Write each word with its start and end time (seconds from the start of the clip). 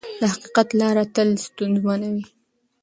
د 0.19 0.21
حقیقت 0.33 0.67
لاره 0.79 1.03
تل 1.15 1.29
ستونزمنه 1.45 2.07
وي. 2.13 2.23